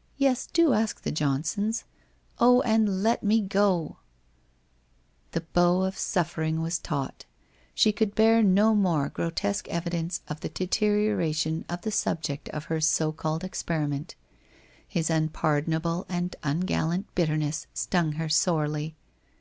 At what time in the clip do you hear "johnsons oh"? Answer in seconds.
1.10-2.60